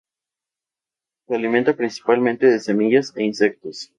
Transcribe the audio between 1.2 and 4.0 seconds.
Se alimenta principalmente de semillas e insectos.